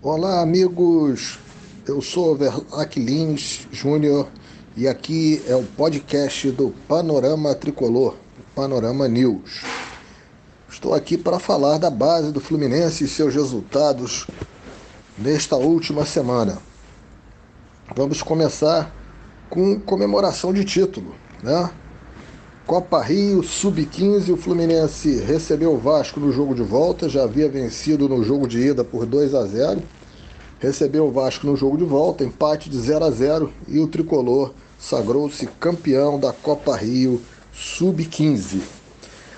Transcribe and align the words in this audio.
Olá, 0.00 0.42
amigos. 0.42 1.40
Eu 1.84 2.00
sou 2.00 2.36
Verlac 2.36 3.00
Lins 3.00 3.66
Júnior 3.72 4.28
e 4.76 4.86
aqui 4.86 5.42
é 5.48 5.56
o 5.56 5.64
podcast 5.64 6.52
do 6.52 6.72
Panorama 6.86 7.52
Tricolor, 7.56 8.14
Panorama 8.54 9.08
News. 9.08 9.64
Estou 10.70 10.94
aqui 10.94 11.18
para 11.18 11.40
falar 11.40 11.78
da 11.78 11.90
base 11.90 12.30
do 12.30 12.40
Fluminense 12.40 13.02
e 13.02 13.08
seus 13.08 13.34
resultados 13.34 14.24
nesta 15.18 15.56
última 15.56 16.06
semana. 16.06 16.58
Vamos 17.96 18.22
começar 18.22 18.94
com 19.50 19.80
comemoração 19.80 20.52
de 20.52 20.64
título, 20.64 21.12
né? 21.42 21.68
Copa 22.68 23.00
Rio, 23.00 23.42
Sub-15, 23.42 24.30
o 24.30 24.36
Fluminense 24.36 25.20
recebeu 25.20 25.72
o 25.72 25.78
Vasco 25.78 26.20
no 26.20 26.30
jogo 26.30 26.54
de 26.54 26.62
volta, 26.62 27.08
já 27.08 27.22
havia 27.22 27.48
vencido 27.48 28.06
no 28.10 28.22
jogo 28.22 28.46
de 28.46 28.60
ida 28.60 28.84
por 28.84 29.06
2 29.06 29.34
a 29.34 29.46
0. 29.46 29.82
Recebeu 30.58 31.06
o 31.06 31.10
Vasco 31.10 31.46
no 31.46 31.56
jogo 31.56 31.78
de 31.78 31.84
volta, 31.84 32.24
empate 32.24 32.68
de 32.68 32.78
0 32.78 33.06
a 33.06 33.10
0 33.10 33.50
e 33.66 33.78
o 33.78 33.88
tricolor 33.88 34.52
sagrou-se 34.78 35.46
campeão 35.58 36.20
da 36.20 36.30
Copa 36.30 36.76
Rio 36.76 37.22
Sub-15. 37.54 38.60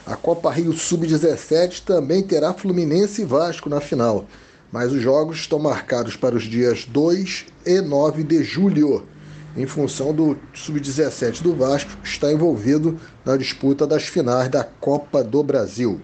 A 0.04 0.16
Copa 0.16 0.50
Rio 0.50 0.72
Sub-17 0.72 1.84
também 1.84 2.24
terá 2.24 2.52
Fluminense 2.52 3.22
e 3.22 3.24
Vasco 3.24 3.68
na 3.68 3.80
final, 3.80 4.24
mas 4.72 4.90
os 4.90 5.00
jogos 5.00 5.38
estão 5.38 5.60
marcados 5.60 6.16
para 6.16 6.34
os 6.34 6.42
dias 6.42 6.84
2 6.84 7.46
e 7.64 7.80
9 7.80 8.24
de 8.24 8.42
julho 8.42 9.04
em 9.56 9.66
função 9.66 10.14
do 10.14 10.36
sub-17 10.54 11.42
do 11.42 11.54
Vasco, 11.54 11.90
está 12.04 12.32
envolvido 12.32 12.98
na 13.24 13.36
disputa 13.36 13.86
das 13.86 14.04
finais 14.04 14.48
da 14.48 14.64
Copa 14.64 15.22
do 15.24 15.42
Brasil. 15.42 16.00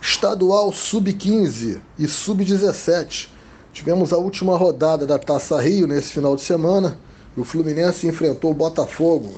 Estadual 0.00 0.72
sub-15 0.72 1.80
e 1.98 2.06
sub-17. 2.06 3.28
Tivemos 3.72 4.12
a 4.12 4.16
última 4.16 4.56
rodada 4.56 5.04
da 5.04 5.18
Taça 5.18 5.60
Rio 5.60 5.86
nesse 5.86 6.12
final 6.12 6.36
de 6.36 6.42
semana. 6.42 6.98
O 7.36 7.44
Fluminense 7.44 8.06
enfrentou 8.06 8.52
o 8.52 8.54
Botafogo 8.54 9.34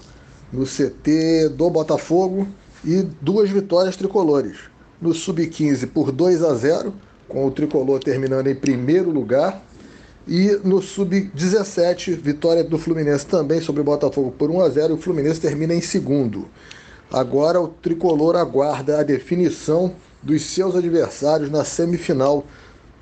no 0.53 0.65
CT 0.65 1.49
do 1.51 1.69
Botafogo 1.69 2.47
e 2.85 3.03
duas 3.21 3.51
vitórias 3.51 3.97
tricolores. 3.97 4.59
No 5.01 5.13
sub-15 5.13 5.89
por 5.89 6.13
2 6.13 6.43
a 6.43 6.55
0, 6.55 6.95
com 7.29 7.47
o 7.47 7.51
tricolor 7.51 7.99
terminando 8.01 8.47
em 8.47 8.55
primeiro 8.55 9.11
lugar 9.11 9.63
e 10.29 10.61
no 10.63 10.83
Sub-17, 10.83 12.15
vitória 12.15 12.63
do 12.63 12.79
Fluminense 12.79 13.25
também 13.25 13.63
sobre 13.63 13.81
o 13.81 13.85
Botafogo 13.85 14.31
por 14.31 14.51
1 14.51 14.61
a 14.61 14.69
0 14.69 14.93
e 14.93 14.97
o 14.97 15.01
Fluminense 15.01 15.41
termina 15.41 15.75
em 15.75 15.81
segundo. 15.81 16.47
Agora 17.11 17.59
o 17.59 17.69
tricolor 17.69 18.37
aguarda 18.37 19.01
a 19.01 19.03
definição 19.03 19.95
dos 20.23 20.43
seus 20.43 20.77
adversários 20.77 21.51
na 21.51 21.65
semifinal 21.65 22.45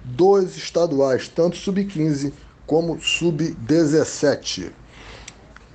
dos 0.05 0.57
estaduais, 0.57 1.27
tanto 1.27 1.57
Sub-15 1.57 2.33
como 2.65 3.01
Sub-17. 3.01 4.71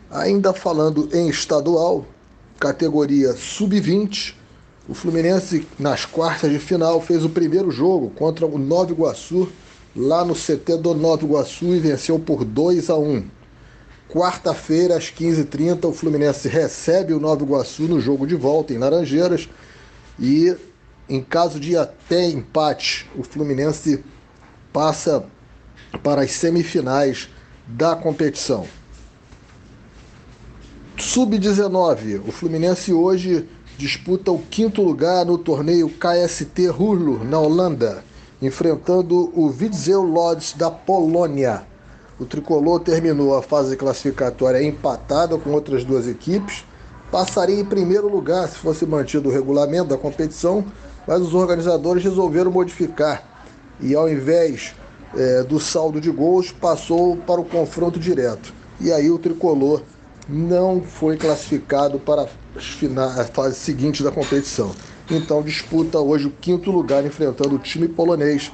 Ainda 0.10 0.54
falando 0.54 1.10
em 1.12 1.28
estadual, 1.28 2.06
categoria 2.58 3.34
Sub-20, 3.34 4.36
o 4.88 4.94
Fluminense 4.94 5.68
nas 5.78 6.06
quartas 6.06 6.50
de 6.50 6.60
final 6.60 7.02
fez 7.02 7.26
o 7.26 7.30
primeiro 7.30 7.70
jogo 7.72 8.10
contra 8.12 8.46
o 8.46 8.58
Nova 8.58 8.92
Iguaçu 8.92 9.52
lá 9.95 10.23
no 10.23 10.34
CT 10.34 10.78
do 10.78 10.94
Nova 10.94 11.23
Iguaçu 11.23 11.75
e 11.75 11.80
venceu 11.80 12.17
por 12.20 12.44
2 12.45 12.89
a 12.89 12.97
1. 12.97 13.25
Quarta-feira, 14.09 14.97
às 14.97 15.06
15h30, 15.06 15.86
o 15.86 15.94
Fluminense 15.94 16.47
recebe 16.47 17.14
o 17.14 17.20
Nova 17.20 17.44
Iguaçu 17.44 17.84
no 17.84 18.00
jogo 18.00 18.28
de 18.28 18.36
volta 18.36 18.73
em 18.73 18.78
Laranjeiras 18.78 19.50
e, 20.19 20.56
em 21.08 21.22
caso 21.22 21.59
de 21.59 21.78
até 21.78 22.25
empate, 22.28 23.09
o 23.16 23.23
Fluminense 23.23 24.03
passa 24.73 25.25
para 26.03 26.22
as 26.22 26.31
semifinais 26.31 27.30
da 27.67 27.95
competição. 27.95 28.66
Sub-19, 30.97 32.22
o 32.28 32.31
Fluminense 32.31 32.94
hoje 32.94 33.47
disputa 33.78 34.31
o 34.31 34.40
quinto 34.40 34.81
lugar 34.81 35.25
no 35.25 35.38
torneio 35.38 35.90
KST 35.90 36.69
Hurlo, 36.69 37.24
na 37.24 37.40
Holanda 37.40 38.03
enfrentando 38.41 39.31
o 39.35 39.47
Widzew 39.47 40.02
Lodz 40.02 40.53
da 40.53 40.72
Polônia. 40.72 41.63
O 42.19 42.25
tricolor 42.25 42.79
terminou 42.79 43.35
a 43.38 43.41
fase 43.41 43.75
classificatória 43.75 44.62
empatada 44.63 45.38
com 45.38 45.52
outras 45.52 45.84
duas 45.84 46.07
equipes, 46.07 46.66
passaria 47.12 47.59
em 47.59 47.66
primeiro 47.66 48.07
lugar 48.07 48.47
se 48.47 48.57
fosse 48.57 48.85
mantido 48.85 49.30
o 49.30 49.31
regulamento 49.31 49.90
da 49.90 49.97
competição, 49.97 50.66
mas 51.07 51.22
os 51.22 51.34
organizadores 51.34 52.03
resolveram 52.03 52.51
modificar 52.51 53.24
e 53.80 53.96
ao 53.96 54.09
invés 54.09 54.74
é, 55.16 55.44
do 55.44 55.59
saldo 55.59 56.00
de 56.00 56.09
gols 56.09 56.51
passou 56.51 57.18
para 57.18 57.41
o 57.41 57.46
confronto 57.46 58.00
direto. 58.00 58.53
E 58.80 58.91
aí 58.91 59.09
o 59.09 59.19
tricolor 59.19 59.81
não 60.30 60.81
foi 60.81 61.18
classificado 61.18 62.00
para 62.00 62.24
a 62.24 63.24
fase 63.25 63.56
seguinte 63.56 64.03
da 64.03 64.12
competição 64.12 64.72
então 65.12 65.44
disputa 65.44 66.00
hoje 66.00 66.28
o 66.28 66.32
quinto 66.32 66.72
lugar 66.72 67.06
enfrentando 67.06 67.56
o 67.56 67.60
time 67.60 67.88
polonês, 67.88 68.52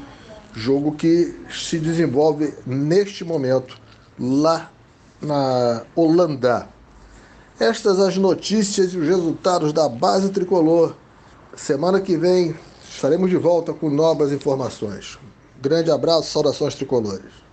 jogo 0.53 0.94
que 0.94 1.40
se 1.51 1.78
desenvolve 1.78 2.53
neste 2.66 3.23
momento 3.23 3.79
lá 4.19 4.72
na 5.22 5.84
Holanda. 5.95 6.68
Estas 7.59 8.00
as 8.00 8.18
notícias 8.18 8.94
e 8.94 8.97
os 8.97 9.07
resultados 9.07 9.72
da 9.72 9.88
base 9.88 10.29
tricolor. 10.29 10.95
Semana 11.56 12.01
que 12.01 12.18
vem 12.18 12.56
estaremos 12.89 13.29
de 13.29 13.38
volta 13.38 13.74
com 13.74 13.89
novas 13.89 14.31
informações. 14.31 15.19
Grande 15.62 15.91
abraço, 15.91 16.31
saudações 16.31 16.75
tricolores. 16.75 17.45